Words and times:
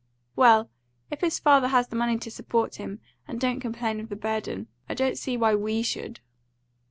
"Well, 0.35 0.71
if 1.11 1.21
his 1.21 1.37
father 1.37 1.67
has 1.67 1.89
the 1.89 1.95
money 1.95 2.17
to 2.17 2.31
support 2.31 2.77
him, 2.77 3.01
and 3.27 3.39
don't 3.39 3.59
complain 3.59 3.99
of 3.99 4.09
the 4.09 4.15
burden, 4.15 4.65
I 4.89 4.95
don't 4.95 5.15
see 5.15 5.37
why 5.37 5.53
WE 5.53 5.83
should." 5.83 6.21